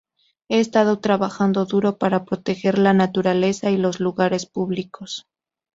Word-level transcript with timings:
Ha 0.49 0.55
estado 0.55 0.97
trabajando 0.97 1.65
duro 1.67 1.99
para 1.99 2.25
proteger 2.25 2.79
la 2.79 2.91
naturaleza 2.91 3.69
y 3.69 3.77
los 3.77 3.99
lugares 3.99 4.47
públicos. 4.47 5.27